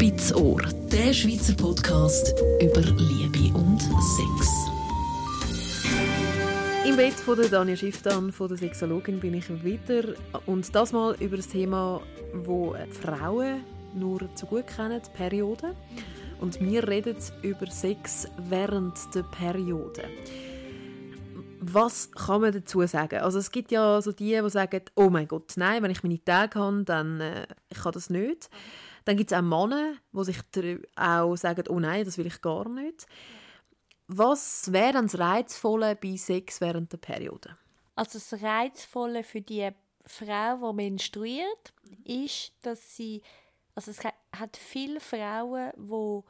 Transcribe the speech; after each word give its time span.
Spitz 0.00 0.32
Ohr, 0.32 0.62
der 0.92 1.12
Schweizer 1.12 1.54
Podcast 1.54 2.32
über 2.62 2.82
Liebe 2.82 3.52
und 3.52 3.80
Sex. 3.80 4.68
Im 6.86 6.94
Bett 6.96 7.14
von 7.14 7.36
der 7.36 7.48
Dania 7.48 7.74
Schifftan, 7.74 8.30
von 8.30 8.46
der 8.46 8.58
Sexologin, 8.58 9.18
bin 9.18 9.34
ich 9.34 9.48
wieder. 9.64 10.14
Und 10.46 10.72
das 10.72 10.92
mal 10.92 11.16
über 11.18 11.36
das 11.36 11.48
Thema, 11.48 12.00
wo 12.32 12.76
Frauen 13.02 13.64
nur 13.92 14.32
zu 14.36 14.46
gut 14.46 14.68
kennen, 14.68 15.02
die 15.04 15.16
Periode. 15.16 15.74
Und 16.40 16.60
wir 16.60 16.86
reden 16.86 17.16
über 17.42 17.66
Sex 17.66 18.28
während 18.48 18.94
der 19.16 19.24
Periode. 19.24 20.04
Was 21.58 22.12
kann 22.12 22.42
man 22.42 22.52
dazu 22.52 22.86
sagen? 22.86 23.18
Also 23.18 23.40
es 23.40 23.50
gibt 23.50 23.72
ja 23.72 24.00
so 24.00 24.12
die, 24.12 24.40
die 24.40 24.50
sagen, 24.50 24.82
oh 24.94 25.10
mein 25.10 25.26
Gott, 25.26 25.54
nein, 25.56 25.82
wenn 25.82 25.90
ich 25.90 26.04
meine 26.04 26.22
Tage 26.24 26.56
habe, 26.56 26.84
dann 26.84 27.20
äh, 27.20 27.48
ich 27.68 27.78
kann 27.78 27.90
das 27.90 28.10
nicht. 28.10 28.48
Dann 29.08 29.16
gibt 29.16 29.32
es 29.32 29.38
auch 29.38 29.40
Männer, 29.40 29.94
die 30.12 30.24
sich 30.24 30.36
auch 30.94 31.34
sagen, 31.36 31.64
oh 31.70 31.80
nein, 31.80 32.04
das 32.04 32.18
will 32.18 32.26
ich 32.26 32.42
gar 32.42 32.68
nicht. 32.68 33.06
Was 34.06 34.70
wäre 34.70 35.00
das 35.00 35.18
Reizvolle 35.18 35.96
bei 35.96 36.14
Sex 36.18 36.60
während 36.60 36.92
der 36.92 36.98
Periode? 36.98 37.56
Also 37.94 38.18
das 38.18 38.42
Reizvolle 38.42 39.24
für 39.24 39.40
die 39.40 39.70
Frau, 40.04 40.72
die 40.72 40.76
menstruiert, 40.76 41.72
ist, 42.04 42.52
dass 42.60 42.96
sie, 42.96 43.22
also 43.74 43.92
es 43.92 44.00
hat 44.04 44.58
viele 44.58 45.00
Frauen, 45.00 45.72
die 45.78 46.20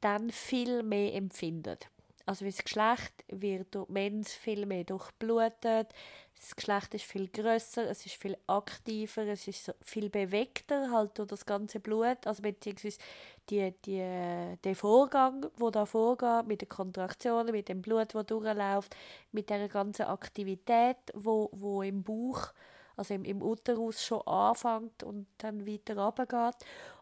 dann 0.00 0.30
viel 0.30 0.84
mehr 0.84 1.14
empfinden. 1.14 1.78
Also 2.26 2.46
das 2.46 2.62
Geschlecht 2.62 3.12
wird 3.28 3.74
durch 3.74 3.88
Mens 3.88 4.32
viel 4.32 4.64
mehr 4.64 4.84
durchblutet, 4.84 5.88
das 6.36 6.56
Geschlecht 6.56 6.94
ist 6.94 7.04
viel 7.04 7.28
größer, 7.28 7.88
es 7.88 8.04
ist 8.06 8.16
viel 8.16 8.36
aktiver, 8.46 9.26
es 9.26 9.46
ist 9.46 9.74
viel 9.82 10.10
bewegter 10.10 10.90
halt 10.90 11.18
durch 11.18 11.28
das 11.28 11.46
ganze 11.46 11.80
Blut, 11.80 12.26
also 12.26 12.42
beziehungsweise 12.42 12.98
die, 13.50 13.72
die, 13.84 14.56
der 14.62 14.74
Vorgang, 14.74 15.46
wo 15.56 15.70
da 15.70 15.86
vorgeht, 15.86 16.46
mit 16.46 16.62
den 16.62 16.68
Kontraktionen, 16.68 17.52
mit 17.52 17.68
dem 17.68 17.82
Blut, 17.82 18.14
wo 18.14 18.22
durchläuft, 18.22 18.96
mit 19.32 19.50
der 19.50 19.68
ganzen 19.68 20.06
Aktivität, 20.06 20.96
wo, 21.14 21.50
wo 21.52 21.82
im 21.82 22.02
Bauch 22.02 22.52
also 22.96 23.14
im, 23.14 23.24
im 23.24 23.42
Uterus 23.42 24.04
schon 24.04 24.22
anfängt 24.22 25.02
und 25.02 25.26
dann 25.38 25.66
weiter 25.66 25.98
runtergeht. 25.98 26.54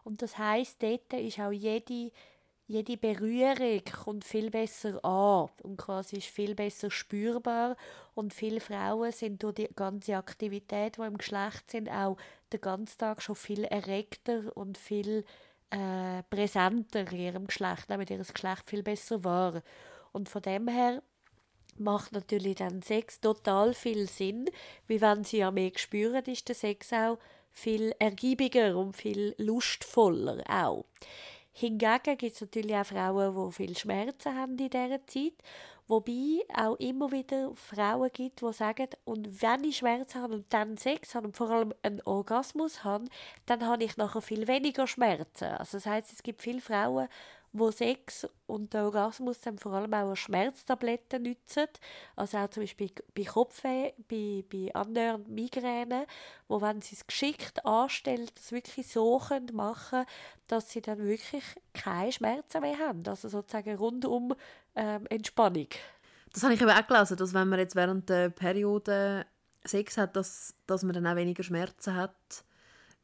Und 0.03 0.21
das 0.21 0.37
heißt, 0.37 0.81
dort 0.81 1.13
ist 1.13 1.39
auch 1.39 1.51
jede 1.51 2.11
jede 2.67 2.97
Berührung 2.97 3.81
kommt 4.03 4.23
viel 4.23 4.49
besser 4.49 5.03
an 5.03 5.49
und 5.63 5.77
quasi 5.77 6.17
ist 6.17 6.27
viel 6.27 6.55
besser 6.55 6.89
spürbar 6.89 7.75
und 8.15 8.33
viele 8.33 8.61
Frauen 8.61 9.11
sind 9.11 9.43
durch 9.43 9.55
die 9.55 9.69
ganze 9.75 10.15
Aktivität, 10.15 10.97
die 10.97 11.01
im 11.01 11.17
Geschlecht 11.17 11.69
sind, 11.69 11.89
auch 11.89 12.17
den 12.51 12.61
ganzen 12.61 12.97
Tag 12.97 13.21
schon 13.21 13.35
viel 13.35 13.65
erregter 13.65 14.55
und 14.55 14.77
viel 14.77 15.25
äh, 15.71 16.23
präsenter 16.29 17.11
in 17.11 17.19
ihrem 17.19 17.47
Geschlecht, 17.47 17.85
damit 17.89 18.09
ihr 18.09 18.17
Geschlecht 18.17 18.69
viel 18.69 18.83
besser 18.83 19.23
war. 19.23 19.61
Und 20.11 20.29
von 20.29 20.41
dem 20.41 20.67
her 20.67 21.01
macht 21.77 22.11
natürlich 22.13 22.55
dann 22.55 22.81
Sex 22.81 23.19
total 23.19 23.73
viel 23.73 24.07
Sinn, 24.07 24.49
wie 24.87 25.01
wenn 25.01 25.23
sie 25.23 25.39
ja 25.39 25.51
mehr 25.51 25.71
spüren, 25.75 26.23
ist 26.25 26.47
der 26.47 26.55
Sex 26.55 26.93
auch 26.93 27.17
viel 27.51 27.93
ergiebiger 27.99 28.77
und 28.77 28.95
viel 28.95 29.35
lustvoller 29.37 30.43
auch. 30.47 30.85
Hingegen 31.53 32.17
gibt 32.17 32.33
es 32.33 32.41
natürlich 32.41 32.75
auch 32.75 32.85
Frauen, 32.85 33.47
die 33.47 33.51
viel 33.53 33.77
Schmerzen 33.77 34.35
haben 34.35 34.57
in 34.57 34.69
dieser 34.69 35.05
Zeit. 35.05 35.33
Wobei 35.87 36.39
auch 36.55 36.75
immer 36.77 37.11
wieder 37.11 37.53
Frauen 37.55 38.09
gibt, 38.11 38.41
die 38.41 38.53
sagen, 38.53 38.87
und 39.03 39.41
wenn 39.41 39.63
ich 39.63 39.77
Schmerzen 39.77 40.21
habe 40.21 40.35
und 40.35 40.51
dann 40.51 40.77
Sex 40.77 41.13
habe 41.13 41.27
und 41.27 41.37
vor 41.37 41.49
allem 41.51 41.73
einen 41.83 42.01
Orgasmus 42.05 42.83
habe, 42.83 43.05
dann 43.45 43.65
habe 43.65 43.83
ich 43.83 43.97
nachher 43.97 44.21
viel 44.21 44.47
weniger 44.47 44.87
Schmerzen. 44.87 45.45
Also 45.45 45.77
das 45.77 45.85
heißt, 45.85 46.13
es 46.13 46.23
gibt 46.23 46.41
viele 46.41 46.61
Frauen, 46.61 47.07
wo 47.53 47.71
Sex 47.71 48.27
und 48.47 48.73
der 48.73 48.85
Orgasmus 48.85 49.39
dann 49.41 49.57
vor 49.57 49.73
allem 49.73 49.93
auch 49.93 50.15
Schmerztabletten 50.15 51.23
nützen. 51.23 51.67
Also 52.15 52.39
auch 52.39 52.49
zum 52.49 52.63
Beispiel 52.63 52.89
bei 53.15 53.23
Kopfweh, 53.23 53.93
bei, 54.09 54.43
bei 54.51 54.73
anderen 54.73 55.31
Migräne, 55.33 56.07
wo 56.47 56.61
wenn 56.61 56.81
sie 56.81 56.95
es 56.95 57.05
geschickt 57.07 57.65
anstellen, 57.65 58.27
das 58.35 58.51
wirklich 58.51 58.87
so 58.87 59.19
können 59.19 59.53
machen 59.53 60.05
dass 60.47 60.69
sie 60.69 60.81
dann 60.81 60.99
wirklich 60.99 61.43
keine 61.73 62.11
Schmerzen 62.11 62.61
mehr 62.61 62.77
haben. 62.77 63.03
Also 63.07 63.29
sozusagen 63.29 63.75
rundum 63.75 64.35
ähm, 64.75 65.07
Entspannung. 65.07 65.69
Das 66.31 66.43
habe 66.43 66.53
ich 66.53 66.61
eben 66.61 66.69
auch 66.69 66.87
gelesen, 66.87 67.17
dass 67.17 67.33
wenn 67.33 67.47
man 67.47 67.59
jetzt 67.59 67.75
während 67.75 68.09
der 68.09 68.29
Periode 68.29 69.25
Sex 69.65 69.97
hat, 69.97 70.15
dass, 70.15 70.53
dass 70.67 70.83
man 70.83 70.93
dann 70.93 71.07
auch 71.07 71.15
weniger 71.15 71.43
Schmerzen 71.43 71.95
hat 71.95 72.43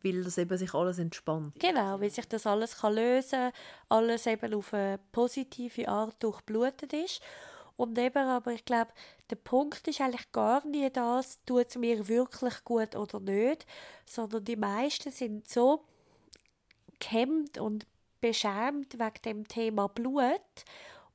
weil 0.04 0.24
das 0.24 0.38
eben 0.38 0.58
sich 0.58 0.74
alles 0.74 1.00
entspannt. 1.00 1.54
Genau, 1.60 2.00
weil 2.00 2.10
sich 2.10 2.28
das 2.28 2.46
alles 2.46 2.78
kann 2.78 2.96
lösen 2.96 3.40
kann, 3.40 3.52
alles 3.90 4.26
eben 4.26 4.54
auf 4.54 4.74
eine 4.74 5.00
positive 5.12 5.88
Art 5.88 6.22
durchblutet 6.22 6.94
ist. 6.94 7.22
Und 7.76 7.98
eben, 7.98 8.28
aber 8.28 8.52
ich 8.52 8.66
glaube, 8.66 8.92
der 9.30 9.38
Punkt 9.38 9.88
ist 9.88 10.02
eigentlich 10.02 10.32
gar 10.32 10.66
nicht 10.66 10.98
das, 10.98 11.40
tut 11.46 11.68
es 11.70 11.78
mir 11.78 12.08
wirklich 12.08 12.64
gut 12.66 12.96
oder 12.96 13.20
nicht, 13.22 13.66
sondern 14.06 14.44
die 14.44 14.58
meisten 14.58 15.12
sind 15.12 15.48
so 15.48 15.86
gehemmt 17.00 17.58
und 17.58 17.86
beschämt 18.20 19.00
wegen 19.00 19.22
dem 19.24 19.48
Thema 19.48 19.88
Blut. 19.88 20.42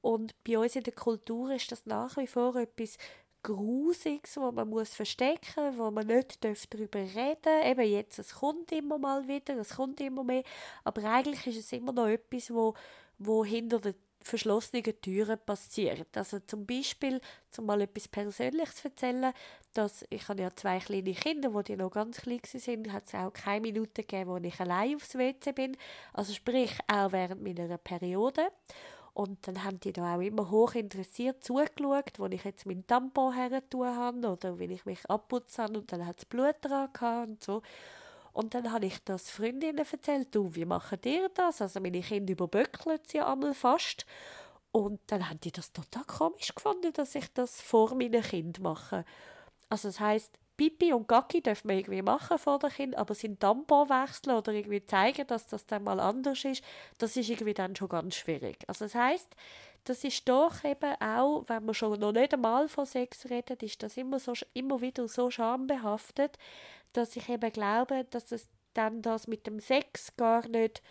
Und 0.00 0.34
bei 0.44 0.59
uns 0.59 0.77
in 0.77 0.84
der 0.84 0.94
Kultur 0.94 1.50
ist 1.50 1.71
das 1.73 1.87
nach 1.87 2.17
wie 2.17 2.27
vor 2.27 2.56
etwas 2.56 2.99
Grusiges, 3.44 4.37
wo 4.38 4.50
man 4.50 4.69
muss 4.69 4.94
verstecken, 4.94 5.78
wo 5.78 5.91
man 5.91 6.06
nicht 6.06 6.43
darüber 6.43 6.99
reden 6.99 7.38
darf. 7.43 7.66
Eben 7.66 7.88
jetzt, 7.88 8.19
es 8.19 8.34
kommt 8.34 8.72
immer 8.72 8.99
mal 8.99 9.28
wieder, 9.28 9.56
es 9.59 9.77
kommt 9.77 10.00
immer 10.00 10.25
mehr, 10.25 10.43
aber 10.82 11.05
eigentlich 11.05 11.47
ist 11.47 11.66
es 11.66 11.72
immer 11.72 11.93
noch 11.93 12.09
etwas, 12.09 12.53
wo, 12.53 12.75
wo 13.19 13.44
hinter 13.44 13.78
den 13.78 13.94
verschlossenen 14.22 14.82
Türen 15.03 15.38
passiert. 15.44 16.16
Also 16.16 16.38
zum 16.41 16.65
Beispiel, 16.65 17.21
zum 17.50 17.66
mal 17.66 17.82
etwas 17.82 18.09
Persönliches 18.09 18.77
zu 18.77 18.88
erzählen, 18.88 19.32
dass 19.75 20.05
ich 20.09 20.26
habe 20.28 20.41
ja 20.41 20.50
zwei 20.56 20.78
kleine 20.78 21.12
Kinder, 21.12 21.53
wo 21.53 21.61
die 21.61 21.76
noch 21.76 21.91
ganz 21.91 22.22
klein 22.22 22.41
sind, 22.44 22.91
hat 22.93 23.06
es 23.06 23.15
auch 23.15 23.32
keine 23.32 23.61
Minute 23.61 24.03
gegeben, 24.03 24.31
wo 24.31 24.37
ich 24.38 24.59
allein 24.59 24.97
aufs 24.97 25.16
WC 25.16 25.53
bin. 25.53 25.76
Also 26.15 26.32
sprich 26.32 26.72
auch 26.88 27.12
während 27.12 27.43
meiner 27.43 27.76
Periode. 27.76 28.49
Und 29.15 29.47
dann 29.47 29.63
haben 29.63 29.79
die 29.79 29.93
da 29.93 30.17
auch 30.17 30.21
immer 30.21 30.51
hoch 30.51 30.75
interessiert 30.75 31.45
zugeschaut, 31.45 32.19
wo 32.19 32.27
ich 32.27 32.43
jetzt 32.43 32.67
meinen 32.67 32.85
Tampon 32.87 33.33
her 33.33 33.63
habe 33.73 34.29
oder 34.29 34.59
wenn 34.59 34.73
ich 34.73 34.85
mich 34.87 35.09
abputze 35.09 35.63
und 35.63 35.93
dann 35.93 36.05
hat 36.05 36.19
es 36.19 36.25
Blut 36.25 36.57
dran 36.61 37.29
und 37.29 37.45
so. 37.45 37.63
Und 38.33 38.55
dann 38.55 38.73
habe 38.73 38.87
ich 38.87 39.03
das 39.05 39.31
Freundinnen 39.31 39.79
erzählt, 39.79 40.35
du, 40.35 40.53
wie 40.57 40.65
machen 40.65 40.99
ihr 41.05 41.29
das? 41.33 41.63
Also 41.63 41.79
meine 41.79 42.01
Kinder 42.01 42.33
überböckeln 42.33 42.99
sie 43.07 43.19
ja 43.19 43.33
einmal 43.33 43.55
fast. 43.55 44.05
Und 44.73 45.01
dann 45.07 45.31
haben 45.31 45.39
die 45.39 45.53
das 45.53 45.73
total 45.73 46.03
komisch 46.05 46.53
gefunden, 46.53 46.93
dass 46.93 47.15
ich 47.15 47.33
das 47.33 47.61
vor 47.61 47.95
meinen 47.95 48.23
Kindern 48.23 48.65
mache. 48.65 49.05
Also 49.69 49.87
das 49.87 50.01
heißt, 50.01 50.37
Pipi 50.57 50.93
und 50.93 51.09
Gacki 51.09 51.43
dürfen 51.43 51.69
wir 51.69 51.77
irgendwie 51.77 52.03
machen 52.03 52.39
vor 52.39 52.59
den 52.59 52.71
Kindern, 52.71 53.01
aber 53.01 53.15
sind 53.15 53.41
Tampon 53.41 53.89
wechseln 53.89 54.37
oder 54.37 54.53
irgendwie 54.53 54.85
zeigen, 54.85 55.27
dass 55.27 55.47
das 55.47 55.67
dann 55.67 55.85
mal 55.85 55.99
anders 56.01 56.45
ist, 56.45 56.63
das 56.99 57.17
ist 57.17 57.29
irgendwie 57.29 57.55
dann 57.55 57.75
schon 57.75 57.89
ganz 57.89 58.15
schwierig. 58.15 58.59
Also 58.67 58.85
das 58.85 58.95
heißt, 58.95 59.35
das 59.85 60.05
ist 60.05 60.29
doch 60.29 60.65
eben 60.65 60.95
auch, 61.01 61.45
wenn 61.47 61.65
man 61.65 61.75
schon 61.75 61.99
noch 62.01 62.13
nicht 62.13 62.33
einmal 62.33 62.69
von 62.69 62.87
Sex 62.87 63.29
redet, 63.29 63.63
ist 63.63 63.83
das 63.83 63.97
immer, 63.97 64.19
so, 64.19 64.33
immer 64.55 64.81
wieder 64.81 65.09
so 65.09 65.31
schambehaftet, 65.31 66.39
dass 66.93 67.17
ich 67.17 67.29
eben 67.29 67.53
glaube, 67.53 68.07
dass 68.11 68.33
es 68.33 68.49
dann 68.73 69.03
das 69.03 69.27
mit 69.27 69.47
dem 69.47 69.61
Sex 69.61 70.17
gar 70.17 70.49
nicht 70.49 70.83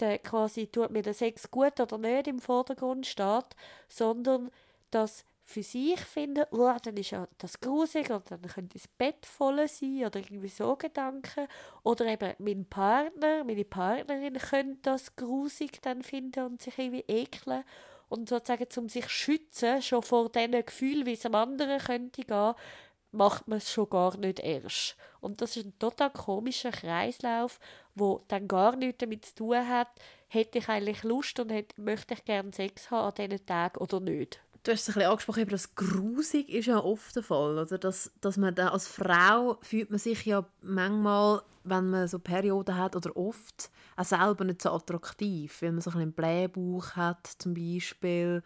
der, 0.00 0.18
quasi 0.18 0.66
tut 0.66 0.90
mir 0.90 1.02
der 1.02 1.14
Sex 1.14 1.50
gut 1.50 1.80
oder 1.80 1.98
nicht 1.98 2.28
im 2.28 2.38
Vordergrund 2.38 3.06
steht, 3.06 3.56
sondern 3.88 4.50
dass 4.90 5.24
für 5.48 5.62
sich 5.62 5.98
finden, 6.00 6.44
oh, 6.50 6.74
dann 6.82 6.98
ist 6.98 7.12
ja 7.12 7.26
das 7.38 7.58
grusig 7.58 8.10
oder 8.10 8.20
dann 8.28 8.42
könnte 8.42 8.76
das 8.76 8.86
Bett 8.86 9.24
voll 9.24 9.66
sein 9.66 10.04
oder 10.04 10.20
irgendwie 10.20 10.48
so 10.48 10.76
Gedanken. 10.76 11.48
Oder 11.82 12.04
eben 12.04 12.34
mein 12.38 12.66
Partner, 12.66 13.44
meine 13.44 13.64
Partnerin 13.64 14.34
könnte 14.34 14.78
das 14.82 15.16
grusig 15.16 15.80
dann 15.80 16.02
finden 16.02 16.44
und 16.44 16.60
sich 16.60 16.78
irgendwie 16.78 17.04
ekeln. 17.08 17.64
Und 18.10 18.28
sozusagen, 18.28 18.66
um 18.76 18.90
sich 18.90 19.08
schützen, 19.08 19.80
schon 19.80 20.02
vor 20.02 20.28
diesen 20.28 20.66
Gefühlen, 20.66 21.06
wie 21.06 21.14
es 21.14 21.24
am 21.24 21.34
anderen 21.34 21.78
könnte 21.78 22.24
gehen, 22.24 22.54
macht 23.10 23.48
man 23.48 23.56
es 23.56 23.72
schon 23.72 23.88
gar 23.88 24.18
nicht 24.18 24.40
erst. 24.40 24.96
Und 25.20 25.40
das 25.40 25.56
ist 25.56 25.64
ein 25.64 25.78
total 25.78 26.10
komischer 26.10 26.72
Kreislauf, 26.72 27.58
wo 27.94 28.22
dann 28.28 28.48
gar 28.48 28.76
nichts 28.76 28.98
damit 28.98 29.24
zu 29.24 29.34
tun 29.34 29.66
hat, 29.66 29.88
hätte 30.28 30.58
ich 30.58 30.68
eigentlich 30.68 31.04
Lust 31.04 31.40
und 31.40 31.50
hätte, 31.50 31.80
möchte 31.80 32.12
ich 32.12 32.24
gerne 32.26 32.52
Sex 32.52 32.90
haben 32.90 33.08
an 33.08 33.14
diesen 33.30 33.46
Tagen 33.46 33.78
oder 33.78 33.98
nicht. 33.98 34.42
Du 34.68 34.72
hast 34.72 34.82
es 34.82 34.88
ein 34.90 34.94
bisschen 34.96 35.10
angesprochen, 35.10 35.42
aber 35.44 35.50
das 35.52 35.74
grusig 35.76 36.50
ist 36.50 36.66
ja 36.66 36.76
oft 36.84 37.16
der 37.16 37.22
Fall, 37.22 37.56
oder? 37.56 37.78
Dass, 37.78 38.12
dass 38.20 38.36
man 38.36 38.54
da 38.54 38.68
als 38.68 38.86
Frau 38.86 39.56
fühlt 39.62 39.88
man 39.88 39.98
sich 39.98 40.26
ja 40.26 40.44
manchmal, 40.60 41.40
wenn 41.64 41.88
man 41.88 42.06
so 42.06 42.18
Perioden 42.18 42.76
hat 42.76 42.94
oder 42.94 43.16
oft, 43.16 43.70
auch 43.96 44.04
selber 44.04 44.44
nicht 44.44 44.60
so 44.60 44.70
attraktiv, 44.72 45.62
weil 45.62 45.72
man 45.72 45.80
so 45.80 45.92
einen 45.92 46.12
Blähbauch 46.12 46.96
hat 46.96 47.26
zum 47.38 47.54
Beispiel. 47.54 48.42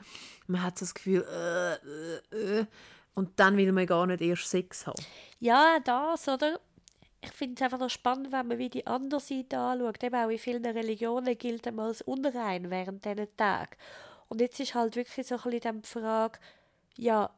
Man 0.46 0.62
hat 0.62 0.78
so 0.78 0.84
das 0.84 0.94
Gefühl, 0.94 1.26
äh, 1.28 1.72
äh, 2.36 2.60
äh, 2.60 2.66
und 3.14 3.30
dann 3.40 3.56
will 3.56 3.72
man 3.72 3.86
gar 3.86 4.06
nicht 4.06 4.20
erst 4.20 4.48
Sex 4.48 4.86
haben. 4.86 5.04
Ja, 5.40 5.80
das, 5.82 6.28
oder? 6.28 6.60
ich 7.24 7.32
finde 7.32 7.54
es 7.56 7.62
einfach 7.62 7.78
noch 7.78 7.90
spannend, 7.90 8.32
wenn 8.32 8.48
man 8.48 8.58
wie 8.58 8.68
die 8.68 8.86
andere 8.86 9.20
Seite 9.20 9.58
anschaut. 9.58 10.02
Eben 10.02 10.14
auch 10.14 10.28
in 10.28 10.38
vielen 10.38 10.66
Religionen 10.66 11.38
gilt 11.38 11.66
man 11.66 11.86
als 11.86 12.02
unrein 12.02 12.68
während 12.68 13.04
diesen 13.04 13.36
Tagen. 13.36 13.76
Und 14.32 14.40
jetzt 14.40 14.58
ist 14.60 14.74
halt 14.74 14.96
wirklich 14.96 15.26
so 15.26 15.34
ein 15.34 15.50
bisschen 15.50 15.82
die 15.82 15.86
Frage, 15.86 16.38
ja, 16.96 17.28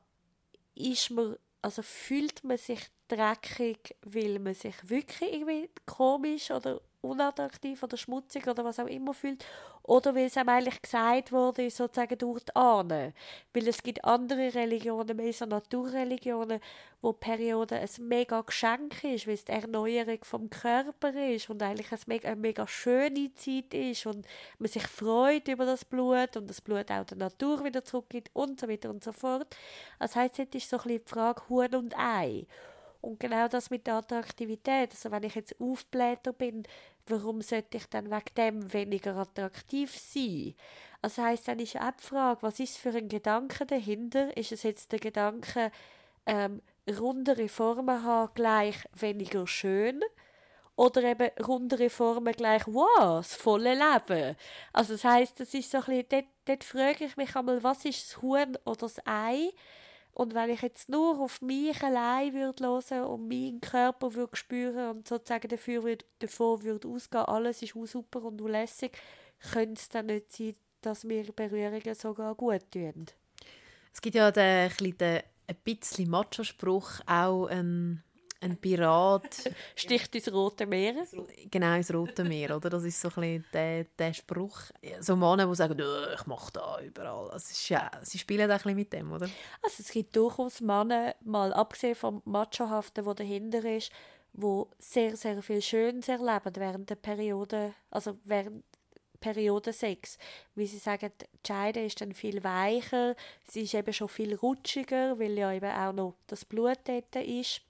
ist 0.77 1.11
man, 1.11 1.35
also 1.61 1.83
fühlt 1.83 2.45
man 2.45 2.57
sich 2.57 2.87
dreckig, 3.09 3.97
weil 4.03 4.39
man 4.39 4.55
sich 4.55 4.77
wirklich 4.89 5.33
irgendwie 5.33 5.71
komisch 5.87 6.53
oder 6.53 6.81
unattraktiv 7.01 7.83
oder 7.83 7.97
schmutzig 7.97 8.47
oder 8.47 8.65
was 8.65 8.79
auch 8.79 8.87
immer 8.87 9.13
fühlt 9.13 9.45
oder 9.87 10.15
weil 10.15 10.27
es 10.27 10.37
einem 10.39 10.49
eigentlich 10.49 10.81
gesagt 10.81 11.31
wurde, 11.31 11.71
sozusagen 11.71 12.17
durch 12.17 12.43
die 12.45 12.57
Ahnen. 12.57 13.13
Weil 13.53 13.69
es 13.69 13.83
gibt 13.83 14.03
andere 14.03 14.55
Religionen, 14.55 15.15
mehr 15.15 15.35
Naturreligionen, 15.47 16.61
wo 17.03 17.13
die 17.13 17.19
Periode 17.19 17.79
ein 17.79 17.89
mega 18.09 18.41
Geschenk 18.41 19.05
ist, 19.05 19.27
weil 19.27 19.35
es 19.35 19.45
die 19.45 19.53
Erneuerung 19.53 20.25
vom 20.25 20.49
Körper 20.49 21.13
ist 21.29 21.51
und 21.51 21.63
eigentlich 21.63 21.93
eine 21.93 22.01
mega, 22.07 22.29
eine 22.29 22.41
mega 22.41 22.67
schöne 22.67 23.35
Zeit 23.35 23.75
ist 23.75 24.07
und 24.07 24.27
man 24.59 24.71
sich 24.71 24.87
freut 24.87 25.49
über 25.49 25.67
das 25.67 25.85
Blut 25.85 26.39
und 26.39 26.49
das 26.49 26.63
Blut 26.63 26.91
auch 26.91 27.05
der 27.05 27.19
Natur 27.19 27.63
wieder 27.63 27.85
zurückgibt 27.85 28.31
und 28.33 28.59
so 28.59 28.69
weiter 28.69 28.89
und 28.89 29.05
so 29.05 29.13
fort. 29.13 29.55
Das 29.99 30.17
heisst, 30.17 30.39
jetzt 30.39 30.55
ist 30.55 30.71
so 30.71 30.79
ein 30.79 30.85
bisschen 30.85 31.05
die 31.05 31.11
Frage 31.11 31.43
Huhn 31.51 31.75
und 31.75 31.99
Ei. 31.99 32.47
Und 33.03 33.21
genau 33.21 33.49
das 33.49 33.69
mit 33.69 33.87
der 33.87 33.97
Attraktivität. 33.97 34.91
Also 34.93 35.11
wenn 35.11 35.25
ich 35.25 35.35
jetzt 35.35 35.61
Aufblätter 35.61 36.33
bin, 36.33 36.63
warum 37.07 37.43
sollte 37.43 37.77
ich 37.77 37.87
dann 37.87 38.11
wegen 38.11 38.35
dem 38.37 38.73
weniger 38.73 39.17
attraktiv 39.17 39.97
sein? 39.97 40.55
Also 41.03 41.23
heisst 41.23 41.49
dann 41.49 41.59
ist 41.59 41.77
auch 41.77 41.91
die 42.01 42.05
Frage, 42.05 42.43
was 42.43 42.61
ist 42.61 42.79
für 42.79 42.91
ein 42.91 43.09
Gedanke 43.09 43.67
dahinter? 43.67 44.37
Ist 44.37 44.53
es 44.53 44.63
jetzt 44.63 44.93
der 44.93 45.01
Gedanke, 45.01 45.71
ähm, 46.27 46.63
rundere 46.89 47.49
Formen 47.49 48.03
haben 48.03 48.33
gleich 48.35 48.77
weniger 48.95 49.47
schön? 49.47 50.01
Oder 50.77 51.05
eben 51.05 51.31
rundere 51.45 51.89
Formen 51.91 52.33
gleich, 52.33 52.67
wow, 52.67 53.19
das 53.19 53.35
volle 53.35 53.75
Leben. 53.75 54.37
Also 54.73 54.95
das 54.95 55.05
heisst, 55.05 55.39
das 55.39 55.55
ist 55.55 55.71
so 55.71 55.79
ein 55.79 55.85
bisschen, 55.85 56.07
dort, 56.09 56.25
dort 56.47 56.65
frage 56.65 57.05
ich 57.05 57.17
mich 57.17 57.37
einmal, 57.37 57.63
was 57.63 57.85
ist 57.85 58.09
das 58.09 58.23
Huhn 58.23 58.57
oder 58.65 58.77
das 58.81 58.97
Ei? 59.07 59.51
Und 60.15 60.33
wenn 60.35 60.51
ich 60.51 60.63
jetzt 60.63 60.89
nur 60.89 61.21
auf 61.21 61.43
mich 61.43 61.83
allein 61.83 62.33
würde 62.33 62.65
hören 62.65 63.05
und 63.05 63.29
meinen 63.29 63.61
Körper 63.61 64.15
würde 64.15 64.37
spüren 64.37 64.91
und 64.91 65.09
sozusagen 65.09 65.49
dafür 65.49 65.83
würde, 65.83 66.05
davon 66.21 66.63
würde 66.63 66.89
ausgehen, 66.89 67.25
alles 67.25 67.63
ist 67.63 67.75
super 67.87 68.23
und 68.23 68.41
lässig, 68.41 68.97
könnte 69.53 69.81
es 69.81 69.89
dann 69.89 70.07
nicht 70.07 70.31
sein, 70.31 70.55
dass 70.83 71.03
mir 71.03 71.25
Berührungen 71.33 71.95
sogar 71.97 72.35
gut 72.37 72.71
tun. 72.71 73.07
Es 73.93 74.01
gibt 74.01 74.15
ja 74.15 74.31
den, 74.31 74.71
den 74.79 75.23
ein 75.47 75.57
bisschen 75.65 76.09
Macho-Spruch, 76.11 77.01
auch 77.07 77.47
ein 77.47 78.03
ein 78.45 78.57
Pirat. 78.57 79.51
Sticht 79.75 80.15
ins 80.15 80.33
Rote 80.33 80.67
Meer. 80.67 80.95
Genau, 81.51 81.75
ins 81.75 81.93
Rote 81.93 82.25
Meer, 82.25 82.57
oder? 82.57 82.71
Das 82.71 82.85
ist 82.85 83.01
so 83.01 83.09
ein 83.09 83.15
bisschen 83.15 83.45
der, 83.53 83.85
der 83.99 84.13
Spruch. 84.13 84.61
So 85.01 85.17
Männer, 85.17 85.47
die 85.47 85.55
sagen, 85.55 85.81
ich 86.15 86.27
mache 86.27 86.53
da 86.53 86.81
überall. 86.81 87.31
Also 87.31 87.73
ja, 87.73 87.91
sie 88.03 88.19
spielen 88.19 88.51
auch 88.51 88.55
ein 88.55 88.59
bisschen 88.59 88.77
mit 88.77 88.93
dem, 88.93 89.13
oder? 89.13 89.29
Also 89.63 89.77
es 89.81 89.91
gibt 89.91 90.15
durchaus 90.15 90.61
Männer, 90.61 91.15
mal 91.23 91.53
abgesehen 91.53 91.95
vom 91.95 92.23
Machohaften, 92.25 93.05
der 93.05 93.15
dahinter 93.15 93.65
ist, 93.65 93.91
wo 94.33 94.69
sehr, 94.79 95.17
sehr 95.17 95.43
viel 95.43 95.63
Schönes 95.63 96.09
erleben 96.09 96.53
während 96.57 96.91
der 96.91 96.97
Periode, 96.97 97.73
also 97.91 98.19
während 98.25 98.65
Periode 99.21 99.73
6. 99.73 100.19
Wie 100.55 100.67
sie 100.67 100.77
sagen, 100.79 101.11
die 101.19 101.27
Scheide 101.47 101.81
ist 101.81 102.01
dann 102.01 102.13
viel 102.13 102.45
weicher, 102.45 103.17
sie 103.49 103.63
ist 103.63 103.73
eben 103.73 103.93
schon 103.93 104.09
viel 104.09 104.35
rutschiger, 104.35 105.19
weil 105.19 105.39
ja 105.39 105.53
eben 105.53 105.71
auch 105.71 105.93
noch 105.93 106.15
das 106.27 106.45
Blut 106.45 106.79
dort 106.85 107.17
ist 107.17 107.63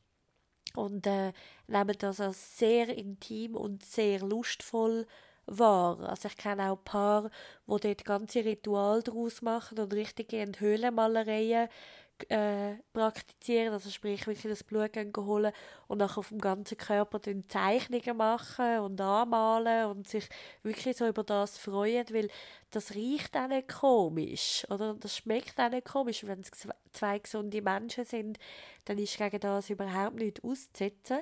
und 0.77 1.07
äh, 1.07 1.33
nehmen 1.67 1.97
das 1.99 2.21
als 2.21 2.59
sehr 2.59 2.89
intim 2.97 3.57
und 3.57 3.85
sehr 3.85 4.21
lustvoll 4.21 5.07
wahr. 5.47 6.01
Also 6.09 6.29
ich 6.29 6.37
kenne 6.37 6.71
auch 6.71 6.85
Paar, 6.85 7.31
die 7.67 7.81
dort 7.81 8.05
ganze 8.05 8.45
Ritual 8.45 9.03
daraus 9.03 9.43
machen 9.43 9.79
und 9.79 9.93
richtige 9.93 10.45
Höhlenmalereien 10.59 11.69
äh, 12.29 12.75
praktizieren, 12.93 13.73
also 13.73 13.91
sprich 13.91 14.27
wirklich 14.27 14.51
das 14.51 14.65
Blut 14.65 14.97
holen 15.17 15.53
und 15.89 15.99
nachher 15.99 16.19
auf 16.19 16.29
dem 16.29 16.41
ganzen 16.41 16.77
Körper 16.77 17.21
Zeichnungen 17.49 18.17
machen 18.17 18.81
und 18.81 19.01
anmalen 19.01 19.91
und 19.91 20.09
sich 20.09 20.29
wirklich 20.63 20.97
so 20.97 21.07
über 21.07 21.25
das 21.25 21.59
freuen, 21.59 22.07
weil 22.13 22.29
das 22.71 22.95
riecht 22.95 23.37
auch 23.37 23.49
nicht 23.49 23.69
komisch 23.69 24.65
oder? 24.71 24.95
Das 24.95 25.17
schmeckt 25.17 25.59
auch 25.59 25.71
nicht 25.71 25.87
komisch, 25.87 26.25
wenn 26.27 26.41
es 26.41 26.51
zwei 26.93 27.19
gesunde 27.19 27.63
Menschen 27.63 28.05
sind, 28.05 28.39
dann 28.85 28.99
ist 28.99 29.19
gegen 29.19 29.41
das 29.41 29.71
überhaupt 29.71 30.17
nicht 30.17 30.43
auszusetzen. 30.45 31.21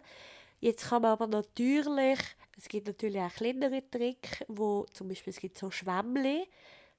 Jetzt 0.61 0.89
kann 0.89 1.03
man 1.03 1.12
aber 1.12 1.27
natürlich, 1.27 2.21
es 2.56 2.69
gibt 2.69 2.87
natürlich 2.87 3.21
auch 3.21 3.33
kleinere 3.33 3.83
Tricks, 3.91 4.44
wo 4.49 4.87
zum 4.93 5.09
Beispiel 5.09 5.33
es 5.33 5.41
gibt 5.41 5.59
so 5.59 5.71
Schwämmli, 5.71 6.47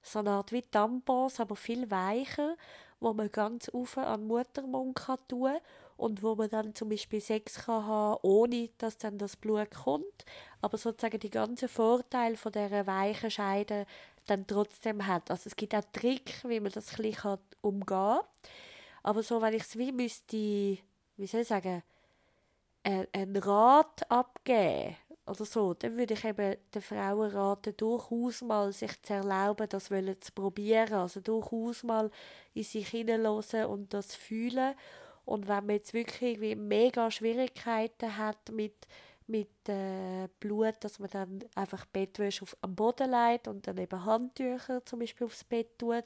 so 0.01 0.19
eine 0.19 0.31
Art 0.31 0.51
wie 0.51 0.61
Tampons, 0.61 1.39
aber 1.39 1.55
viel 1.55 1.89
weicher 1.89 2.57
wo 3.03 3.13
man 3.13 3.31
ganz 3.31 3.69
auf 3.69 3.97
an 3.97 4.21
den 4.21 4.27
Muttermund 4.27 4.95
kann 4.95 5.17
tun 5.27 5.57
und 5.97 6.23
wo 6.23 6.35
man 6.35 6.49
dann 6.49 6.73
zum 6.73 6.89
Beispiel 6.89 7.21
Sex 7.21 7.65
kann 7.65 7.85
haben, 7.85 8.19
ohne 8.23 8.69
dass 8.77 8.97
dann 8.97 9.17
das 9.17 9.35
Blut 9.35 9.71
kommt, 9.71 10.25
aber 10.61 10.77
sozusagen 10.77 11.19
die 11.19 11.29
ganzen 11.29 11.69
Vorteile 11.69 12.37
von 12.37 12.51
dieser 12.51 12.87
weichen 12.87 13.29
Scheide 13.29 13.85
dann 14.25 14.47
trotzdem 14.47 15.05
hat. 15.05 15.29
Also 15.29 15.47
es 15.47 15.55
gibt 15.55 15.75
auch 15.75 15.83
Trick, 15.91 16.43
wie 16.47 16.59
man 16.59 16.71
das 16.71 16.97
ein 16.97 17.03
bisschen 17.03 17.37
umgehen 17.61 17.85
kann. 17.85 18.21
Aber 19.03 19.21
so, 19.21 19.41
wenn 19.41 19.53
ich 19.53 19.63
es 19.63 19.77
wie 19.77 19.91
müsste, 19.91 20.37
wie 20.37 21.27
soll 21.27 21.41
ich 21.41 21.47
sagen, 21.47 21.83
einen 22.83 23.37
Rat 23.37 24.09
abgeben 24.09 24.95
oder 25.25 25.45
so, 25.45 25.73
dann 25.73 25.97
würde 25.97 26.15
ich 26.15 26.25
eben 26.25 26.57
den 26.73 26.81
Frauen 26.81 27.31
raten, 27.31 27.75
durchaus 27.77 28.41
mal 28.41 28.73
sich 28.73 29.01
zu 29.01 29.13
erlauben, 29.13 29.67
das 29.69 29.85
zu 29.85 30.31
probieren. 30.33 30.93
Also 30.93 31.21
durchaus 31.21 31.83
mal 31.83 32.11
in 32.53 32.63
sich 32.63 32.89
hineinlassen 32.89 33.65
und 33.65 33.93
das 33.93 34.15
fühlen. 34.15 34.75
Und 35.25 35.47
wenn 35.47 35.65
man 35.65 35.75
jetzt 35.75 35.93
wirklich 35.93 36.57
mega 36.57 37.09
Schwierigkeiten 37.09 38.17
hat 38.17 38.51
mit, 38.51 38.75
mit 39.27 39.69
äh, 39.69 40.27
Blut, 40.41 40.75
dass 40.81 40.99
man 40.99 41.09
dann 41.09 41.39
einfach 41.55 41.85
Bettwäsche 41.85 42.43
auf, 42.43 42.57
am 42.61 42.75
Boden 42.75 43.09
legt 43.09 43.47
und 43.47 43.65
dann 43.65 43.77
eben 43.77 44.03
Handtücher 44.03 44.85
zum 44.85 44.99
Beispiel 44.99 45.25
aufs 45.25 45.45
Bett 45.45 45.79
tut, 45.79 46.03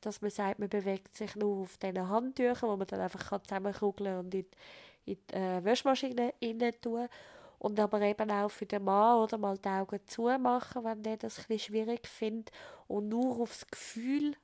dass 0.00 0.20
man 0.20 0.30
sagt, 0.30 0.60
man 0.60 0.68
bewegt 0.68 1.16
sich 1.16 1.34
nur 1.34 1.62
auf 1.62 1.76
diesen 1.78 2.08
Handtüchern, 2.08 2.70
wo 2.70 2.76
man 2.76 2.86
dann 2.86 3.00
einfach 3.00 3.40
zusammenkugeln 3.42 4.20
und 4.20 4.34
in, 4.34 4.46
in 5.04 5.16
die 5.30 5.34
äh, 5.34 5.64
Wäschmaschine 5.64 6.34
rein 6.40 6.72
tun 6.80 7.08
und 7.62 7.78
aber 7.78 8.00
eben 8.00 8.28
auch 8.28 8.50
für 8.50 8.66
den 8.66 8.82
Mann 8.82 9.18
oder 9.18 9.38
mal 9.38 9.56
die 9.56 9.68
Augen 9.68 10.00
zumachen, 10.06 10.82
wenn 10.82 11.00
der 11.04 11.16
das 11.16 11.48
ein 11.48 11.58
schwierig 11.60 12.08
findet 12.08 12.50
und 12.88 13.08
nur 13.08 13.38
aufs 13.38 13.64
Gefühl 13.68 14.34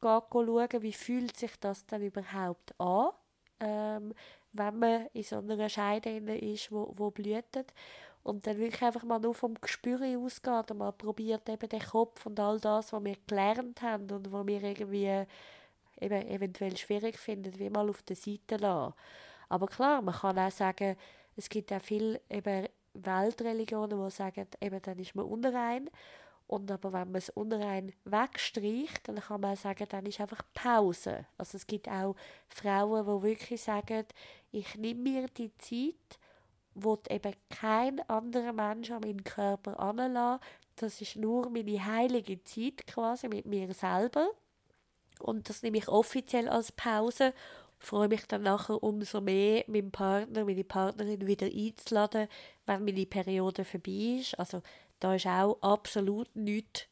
schauen, 0.00 0.82
wie 0.82 0.92
fühlt 0.92 1.36
sich 1.36 1.58
das 1.58 1.84
dann 1.86 2.02
überhaupt 2.02 2.78
an, 2.78 3.10
ähm, 3.58 4.14
wenn 4.52 4.78
man 4.78 5.06
in 5.12 5.24
so 5.24 5.38
einer 5.38 5.68
Scheide 5.68 6.10
ist, 6.36 6.70
wo, 6.70 6.92
wo 6.96 7.10
blühtet. 7.10 7.74
Und 8.22 8.46
dann 8.46 8.58
wirklich 8.58 8.82
einfach 8.82 9.02
mal 9.02 9.18
nur 9.18 9.34
vom 9.34 9.54
Gespür 9.60 10.00
ausgeht 10.16 10.70
und 10.70 10.78
mal 10.78 10.92
probiert 10.92 11.48
eben 11.48 11.68
den 11.68 11.80
Kopf 11.80 12.26
und 12.26 12.38
all 12.38 12.60
das, 12.60 12.92
was 12.92 13.04
wir 13.04 13.16
gelernt 13.26 13.82
haben 13.82 14.08
und 14.08 14.30
was 14.30 14.46
wir 14.46 14.62
irgendwie 14.62 15.26
eben 16.00 16.28
eventuell 16.28 16.76
schwierig 16.76 17.18
finden, 17.18 17.58
wie 17.58 17.70
mal 17.70 17.90
auf 17.90 18.02
der 18.02 18.14
Seite 18.14 18.56
lassen. 18.56 18.94
Aber 19.48 19.66
klar, 19.66 20.00
man 20.00 20.14
kann 20.14 20.38
auch 20.38 20.52
sagen, 20.52 20.96
es 21.38 21.48
gibt 21.48 21.70
ja 21.70 21.80
viele 21.80 22.20
eben 22.28 22.68
Weltreligionen, 23.04 24.02
die 24.02 24.10
sagen, 24.10 24.46
eben, 24.60 24.82
dann 24.82 24.98
ist 24.98 25.14
man 25.14 25.26
unrein. 25.26 25.90
Und 26.46 26.70
aber 26.70 26.92
wenn 26.94 27.12
man 27.12 27.16
es 27.16 27.28
unrein 27.30 27.92
wegstreicht, 28.04 29.06
dann 29.06 29.16
kann 29.16 29.42
man 29.42 29.56
sagen, 29.56 29.86
dann 29.90 30.06
ist 30.06 30.20
einfach 30.20 30.42
Pause. 30.54 31.26
Also 31.36 31.56
es 31.56 31.66
gibt 31.66 31.88
auch 31.88 32.16
Frauen, 32.48 33.04
die 33.04 33.28
wirklich 33.28 33.60
sagen, 33.60 34.06
ich 34.50 34.74
nehme 34.76 35.02
mir 35.02 35.26
die 35.28 35.52
Zeit, 35.58 36.18
wo 36.74 36.98
eben 37.10 37.34
kein 37.50 38.00
anderer 38.08 38.54
Mensch 38.54 38.90
an 38.90 39.00
meinen 39.00 39.24
Körper 39.24 39.78
anlässt. 39.78 40.42
Das 40.76 41.00
ist 41.02 41.16
nur 41.16 41.50
meine 41.50 41.84
heilige 41.84 42.42
Zeit 42.44 42.86
quasi 42.86 43.28
mit 43.28 43.44
mir 43.44 43.74
selber. 43.74 44.30
Und 45.18 45.50
das 45.50 45.62
nehme 45.62 45.78
ich 45.78 45.88
offiziell 45.88 46.48
als 46.48 46.72
Pause 46.72 47.34
freue 47.78 48.08
mich 48.08 48.26
dann 48.26 48.42
nachher 48.42 48.82
umso 48.82 49.20
mehr, 49.20 49.64
meinen 49.66 49.90
Partner, 49.90 50.44
meine 50.44 50.64
Partnerin 50.64 51.26
wieder 51.26 51.46
einzuladen, 51.46 52.28
wenn 52.68 52.84
meine 52.84 53.06
Periode 53.06 53.64
vorbei 53.64 54.18
ist. 54.20 54.38
Also 54.38 54.62
da 55.00 55.14
ist 55.14 55.26
auch 55.26 55.60
absolut 55.62 56.34
nichts 56.36 56.86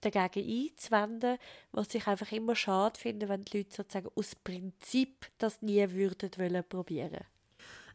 dagegen 0.00 0.70
einzuwenden, 0.70 1.38
was 1.72 1.94
ich 1.94 2.06
einfach 2.06 2.30
immer 2.30 2.54
schade 2.54 3.00
finde, 3.00 3.28
wenn 3.28 3.44
die 3.44 3.58
Leute 3.58 3.74
sozusagen 3.74 4.10
aus 4.14 4.34
Prinzip 4.34 5.26
das 5.38 5.62
nie 5.62 5.90
würden 5.90 6.30
wollen 6.36 6.64
probieren. 6.68 7.24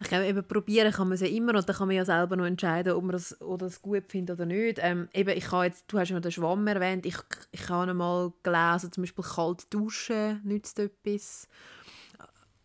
Ich 0.02 0.08
glaube, 0.08 0.28
eben 0.28 0.48
probieren 0.48 0.94
kann 0.94 1.10
man 1.10 1.16
es 1.16 1.22
ja 1.22 1.28
immer 1.28 1.54
und 1.54 1.68
dann 1.68 1.76
kann 1.76 1.88
man 1.88 1.98
ja 1.98 2.06
selber 2.06 2.38
noch 2.38 2.46
entscheiden, 2.46 2.94
ob 2.94 3.04
man 3.04 3.12
das, 3.12 3.40
oder 3.42 3.66
das 3.66 3.82
gut 3.82 4.06
findet 4.08 4.38
oder 4.38 4.46
nicht. 4.46 4.80
Ähm, 4.82 5.10
eben, 5.14 5.38
ich 5.38 5.52
habe 5.52 5.66
jetzt, 5.66 5.92
du 5.92 6.00
hast 6.00 6.10
ja 6.10 6.20
den 6.20 6.32
Schwamm 6.32 6.66
erwähnt, 6.68 7.06
ich, 7.06 7.18
ich 7.52 7.68
habe 7.68 7.92
einmal 7.92 8.32
gelesen, 8.42 8.94
zum 8.94 9.04
Beispiel 9.04 9.26
kalt 9.26 9.74
duschen 9.74 10.40
nützt 10.46 10.80
etwas 10.80 11.50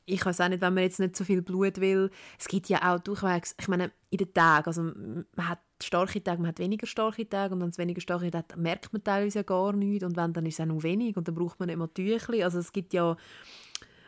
ich 0.07 0.25
weiß 0.25 0.41
auch 0.41 0.49
nicht, 0.49 0.61
wenn 0.61 0.75
man 0.75 0.83
jetzt 0.83 1.01
nicht 1.01 1.17
so 1.17 1.25
viel 1.25 1.43
Blut 1.43 1.81
will. 1.81 2.11
Es 2.39 2.47
gibt 2.47 2.69
ja 2.69 2.95
auch 2.95 3.01
durchwegs, 3.01 3.55
ich 3.59 3.69
meine, 3.69 3.91
in 4.11 4.19
den 4.19 4.33
Tagen, 4.35 4.67
also 4.67 4.83
man 4.83 5.49
hat 5.49 5.61
starke 5.83 6.23
Tage, 6.23 6.41
man 6.41 6.49
hat 6.49 6.59
weniger 6.59 6.87
starke 6.87 7.29
Tage 7.29 7.55
und 7.55 7.61
wenn 7.61 7.71
es 7.71 7.79
weniger 7.79 8.01
starke 8.01 8.31
Tage 8.31 8.39
hat, 8.49 8.57
merkt 8.57 8.93
man 8.93 9.03
teilweise 9.03 9.41
ja 9.41 9.43
gar 9.43 9.73
nichts 9.73 10.05
und 10.05 10.17
wenn, 10.17 10.33
dann 10.33 10.47
ist 10.47 10.55
es 10.55 10.61
auch 10.61 10.67
noch 10.67 10.83
wenig 10.83 11.17
und 11.17 11.27
dann 11.27 11.35
braucht 11.35 11.59
man 11.59 11.69
immer 11.69 11.93
Tüchli. 11.93 12.43
Also 12.43 12.59
es 12.59 12.73
gibt 12.73 12.93
ja, 12.93 13.17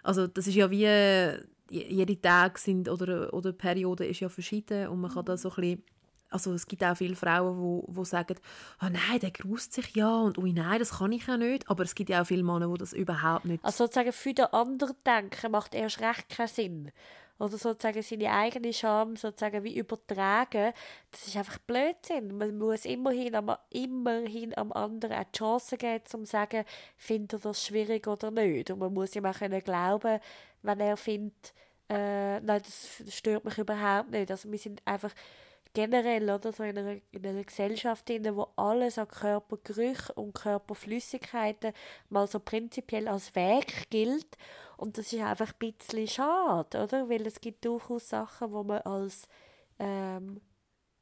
also 0.03 0.27
das 0.27 0.47
ist 0.47 0.55
ja 0.55 0.71
wie, 0.71 0.87
jede 1.71 2.21
Tag 2.21 2.59
sind 2.59 2.89
oder, 2.89 3.33
oder 3.33 3.53
Periode 3.53 4.07
ist 4.07 4.21
ja 4.21 4.29
verschieden 4.29 4.89
und 4.89 5.01
man 5.01 5.11
kann 5.11 5.25
da 5.25 5.37
so 5.37 5.51
ein 5.51 5.55
bisschen 5.57 5.83
also 6.37 6.53
es 6.53 6.67
gibt 6.67 6.85
auch 6.85 6.97
viele 6.97 7.17
Frauen, 7.17 7.59
wo, 7.59 7.85
wo 7.89 8.05
sagen, 8.05 8.37
oh 8.83 8.89
nein, 8.91 9.21
der 9.21 9.31
grust 9.31 9.73
sich 9.73 9.97
ja 9.97 10.21
und 10.21 10.37
ui 10.37 10.53
nein, 10.53 10.79
das 10.79 10.99
kann 10.99 11.13
ich 11.13 11.27
ja 11.27 11.37
nicht. 11.37 11.69
Aber 11.71 11.83
es 11.83 11.95
gibt 11.95 12.11
ja 12.11 12.23
auch 12.23 12.27
viele 12.27 12.43
Männer, 12.43 12.69
die 12.69 12.79
das 12.79 12.93
überhaupt 12.93 13.47
nicht... 13.47 13.65
Also 13.65 13.85
sozusagen 13.85 14.13
für 14.13 14.35
den 14.35 14.47
anderen 14.47 14.95
denken 15.05 15.51
macht 15.51 15.75
erst 15.75 16.01
recht 16.01 16.29
keinen 16.29 16.49
Sinn. 16.49 16.93
Oder 17.39 17.59
sozusagen 17.59 18.03
seine 18.03 18.33
eigene 18.33 18.73
Scham 18.73 19.17
sozusagen 19.17 19.63
wie 19.63 19.77
übertragen, 19.79 20.73
das 21.11 21.27
ist 21.27 21.37
einfach 21.37 21.59
Blödsinn. 21.59 22.37
Man 22.37 22.57
muss 22.57 22.85
immerhin 22.87 23.35
am, 23.35 23.55
immerhin 23.71 24.57
am 24.57 24.73
anderen 24.73 25.15
eine 25.15 25.33
Chance 25.33 25.77
geben, 25.77 26.05
um 26.15 26.25
zu 26.25 26.31
sagen, 26.31 26.65
findet 26.97 27.35
er 27.35 27.39
das 27.41 27.67
schwierig 27.67 28.07
oder 28.07 28.31
nicht. 28.31 28.71
Und 28.71 28.79
man 28.79 28.93
muss 28.93 29.15
ihm 29.17 29.27
auch 29.27 29.39
können 29.39 29.63
glauben, 29.63 30.19
wenn 30.63 30.81
er 30.81 30.97
findet, 30.97 31.53
äh, 31.89 32.41
nein, 32.41 32.63
das 32.65 33.03
stört 33.15 33.45
mich 33.45 33.59
überhaupt 33.59 34.11
nicht. 34.11 34.31
Also 34.31 34.51
wir 34.51 34.59
sind 34.59 34.81
einfach 34.87 35.13
generell 35.77 36.31
oder 36.31 36.53
so 36.53 36.63
in 36.63 36.79
einer, 36.79 36.97
in 37.13 37.27
einer 37.27 37.45
Gesellschaft, 37.45 38.09
in 38.09 38.35
wo 38.35 38.49
alles 38.57 38.97
an 38.97 39.09
Körpergerüch 39.09 40.09
und 40.15 40.33
Körperflüssigkeiten 40.33 41.75
mal 42.09 42.27
so 42.27 42.41
prinzipiell 42.41 43.07
als 43.07 43.35
Weg 43.35 43.91
gilt. 43.91 44.39
Und 44.79 44.97
das 44.97 45.13
ist 45.13 45.21
einfach 45.21 45.53
ein 45.53 45.73
bisschen 45.73 46.09
schade, 46.09 46.83
oder? 46.83 47.11
Weil 47.11 47.27
es 47.27 47.43
gibt 47.43 47.67
durchaus 47.67 48.09
Sachen, 48.09 48.53
wo 48.53 48.65
man 48.65 48.81
als 48.83 49.29
ähm, 49.79 50.41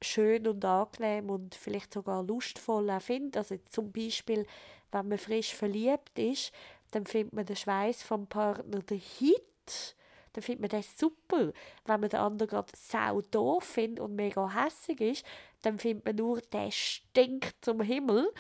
schön 0.03 0.45
und 0.49 0.65
angenehm 0.65 1.31
und 1.31 1.55
vielleicht 1.55 1.95
sogar 1.95 2.25
lustvoll 2.25 2.91
auch 2.91 3.01
findet. 3.01 3.37
Also 3.37 3.57
zum 3.71 3.93
Beispiel, 3.93 4.45
wenn 4.91 5.07
man 5.07 5.19
frisch 5.19 5.55
verliebt 5.55 6.19
ist, 6.19 6.51
dann 6.91 7.07
findet 7.07 7.33
man 7.33 7.47
den 7.47 7.55
Schweiß 7.55 8.03
vom 8.03 8.27
Partner 8.27 8.81
der 8.81 8.97
Hit 8.97 9.95
dann 10.35 10.43
findet 10.43 10.61
man 10.61 10.81
das 10.81 10.99
super. 10.99 11.53
Wenn 11.87 12.01
man 12.01 12.11
den 12.11 12.21
anderen 12.21 12.49
gerade 12.49 12.73
sau 12.77 13.23
doof 13.23 13.65
findet 13.65 14.01
und 14.01 14.15
mega 14.15 14.51
hässig 14.51 15.01
ist, 15.01 15.27
dann 15.63 15.79
findet 15.79 16.05
man 16.05 16.17
nur, 16.17 16.41
der 16.41 16.71
stinkt 16.71 17.65
zum 17.65 17.81
Himmel. 17.81 18.31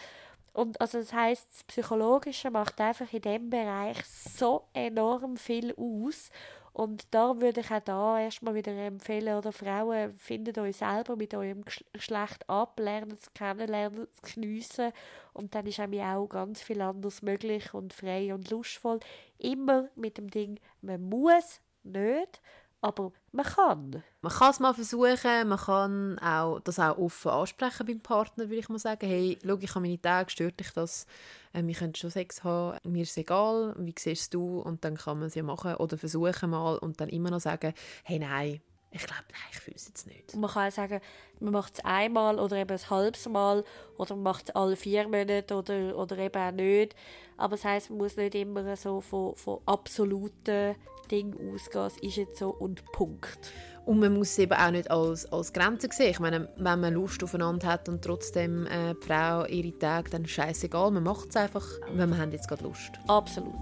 Und 0.52 0.80
also 0.80 0.98
das 0.98 1.12
heißt, 1.12 1.48
das 1.52 1.64
Psychologische 1.64 2.50
macht 2.50 2.80
einfach 2.80 3.12
in 3.12 3.22
dem 3.22 3.50
Bereich 3.50 4.04
so 4.04 4.68
enorm 4.72 5.36
viel 5.36 5.74
aus. 5.76 6.30
Und 6.72 7.06
da 7.12 7.40
würde 7.40 7.60
ich 7.60 7.70
auch 7.70 7.80
da 7.80 8.18
erstmal 8.18 8.56
wieder 8.56 8.72
empfehlen, 8.72 9.38
oder 9.38 9.52
Frauen, 9.52 10.12
findet 10.18 10.58
euch 10.58 10.78
selber 10.78 11.14
mit 11.14 11.32
eurem 11.32 11.64
Geschlecht 11.92 12.48
ab, 12.48 12.80
lernt 12.80 13.12
es 13.12 13.32
kennen, 13.32 13.68
lernt 13.68 13.96
es 13.98 14.34
geniessen. 14.34 14.92
Und 15.32 15.54
dann 15.54 15.66
ist 15.66 15.78
auch 15.78 16.28
ganz 16.28 16.62
viel 16.62 16.80
anderes 16.80 17.22
möglich 17.22 17.72
und 17.74 17.92
frei 17.92 18.34
und 18.34 18.50
lustvoll. 18.50 18.98
Immer 19.38 19.88
mit 19.94 20.18
dem 20.18 20.30
Ding, 20.30 20.58
man 20.82 21.00
muss 21.08 21.60
nicht, 21.84 22.40
aber 22.80 23.12
man 23.32 23.46
kann. 23.46 24.02
Man 24.20 24.32
kann 24.32 24.50
es 24.50 24.60
mal 24.60 24.74
versuchen, 24.74 25.48
man 25.48 25.58
kann 25.58 26.18
auch, 26.18 26.60
das 26.60 26.78
auch 26.78 26.98
offen 26.98 27.30
ansprechen 27.30 27.86
beim 27.86 28.00
Partner, 28.00 28.44
würde 28.44 28.60
ich 28.60 28.68
mal 28.68 28.78
sagen. 28.78 29.06
Hey, 29.06 29.38
schau, 29.42 29.56
ich 29.58 29.70
habe 29.70 29.80
meine 29.80 30.00
Tage, 30.00 30.30
stört 30.30 30.60
dich 30.60 30.70
das? 30.70 31.06
Äh, 31.54 31.62
wir 31.64 31.74
können 31.74 31.94
schon 31.94 32.10
Sex 32.10 32.44
haben, 32.44 32.78
mir 32.84 33.02
ist 33.04 33.16
egal, 33.16 33.74
wie 33.78 33.94
siehst 33.98 34.34
du? 34.34 34.60
Und 34.60 34.84
dann 34.84 34.96
kann 34.96 35.18
man 35.18 35.28
es 35.28 35.34
ja 35.34 35.42
machen 35.42 35.76
oder 35.76 35.96
versuchen 35.96 36.50
mal 36.50 36.76
und 36.76 37.00
dann 37.00 37.08
immer 37.08 37.30
noch 37.30 37.40
sagen, 37.40 37.72
hey, 38.02 38.18
nein, 38.18 38.60
ich 38.94 39.06
glaube, 39.06 39.24
nein, 39.32 39.42
ich 39.50 39.58
fühle 39.58 39.76
es 39.76 39.88
jetzt 39.88 40.06
nicht. 40.06 40.34
Und 40.34 40.40
man 40.40 40.50
kann 40.50 40.68
auch 40.68 40.72
sagen, 40.72 41.00
man 41.40 41.52
macht 41.52 41.74
es 41.74 41.84
einmal 41.84 42.38
oder 42.38 42.56
eben 42.56 42.70
ein 42.70 42.90
halbes 42.90 43.28
Mal 43.28 43.64
oder 43.98 44.14
man 44.14 44.22
macht 44.22 44.48
es 44.48 44.54
alle 44.54 44.76
vier 44.76 45.08
Monate 45.08 45.52
oder, 45.54 45.96
oder 45.98 46.16
eben 46.18 46.40
auch 46.40 46.52
nicht. 46.52 46.94
Aber 47.36 47.56
das 47.56 47.64
heisst, 47.64 47.90
man 47.90 47.98
muss 47.98 48.16
nicht 48.16 48.36
immer 48.36 48.76
so 48.76 49.00
von, 49.00 49.34
von 49.34 49.58
absoluten 49.66 50.76
Ding 51.10 51.34
ausgehen, 51.34 51.86
es 51.86 51.98
ist 51.98 52.16
jetzt 52.16 52.38
so 52.38 52.50
und 52.50 52.84
Punkt. 52.92 53.52
Und 53.84 53.98
man 53.98 54.14
muss 54.14 54.30
es 54.30 54.38
eben 54.38 54.54
auch 54.54 54.70
nicht 54.70 54.90
als, 54.90 55.30
als 55.30 55.52
Grenze 55.52 55.88
sehen. 55.90 56.10
Ich 56.10 56.20
meine, 56.20 56.48
wenn 56.56 56.80
man 56.80 56.94
Lust 56.94 57.22
aufeinander 57.22 57.66
hat 57.66 57.88
und 57.88 58.02
trotzdem 58.02 58.66
äh, 58.66 58.94
die 58.94 59.06
Frau 59.06 59.44
ihre 59.44 59.76
Tage, 59.76 60.08
dann 60.10 60.22
ist 60.22 60.30
es 60.30 60.34
scheißegal. 60.36 60.92
Man 60.92 61.02
macht 61.02 61.30
es 61.30 61.36
einfach, 61.36 61.66
wenn 61.92 62.08
man 62.10 62.30
jetzt 62.30 62.48
gerade 62.48 62.62
Lust. 62.62 62.92
Absolut. 63.08 63.52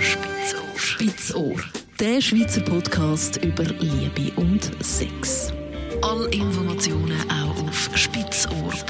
Spitzohr. 0.00 0.76
Spitzohr. 0.76 1.83
Der 2.00 2.20
Schweizer 2.20 2.60
Podcast 2.62 3.36
über 3.44 3.62
Liebe 3.62 4.32
und 4.34 4.68
Sex. 4.84 5.52
Alle 6.02 6.28
Informationen 6.30 7.20
auch 7.30 7.62
auf 7.68 7.90
spitzohr.ch. 7.94 8.84